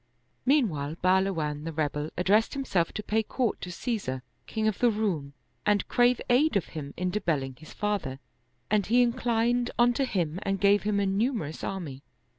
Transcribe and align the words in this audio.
Meanwhile, 0.47 0.95
Bahluwan 1.03 1.63
the 1.63 1.71
rebel 1.71 2.09
addressed 2.17 2.55
himself 2.55 2.91
to 2.93 3.03
pay 3.03 3.21
court 3.21 3.61
to 3.61 3.71
Caesar, 3.71 4.23
king 4.47 4.67
of 4.67 4.79
the 4.79 4.89
Roum 4.89 5.33
and 5.63 5.87
crave 5.87 6.19
aid 6.27 6.57
of 6.57 6.69
him 6.69 6.95
in 6.97 7.11
debelling 7.11 7.59
his 7.59 7.71
father, 7.71 8.17
and 8.71 8.87
he 8.87 9.03
inclined 9.03 9.69
unto 9.77 10.03
him 10.05 10.39
and 10.41 10.59
gave 10.59 10.81
him 10.81 10.99
a 10.99 11.05
numerous 11.05 11.63
army. 11.63 12.01